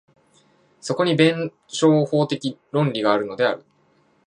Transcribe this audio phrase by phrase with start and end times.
[0.79, 3.63] そこに弁証法的論理があるのである。